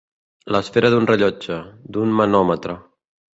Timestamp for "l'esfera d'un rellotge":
0.53-1.59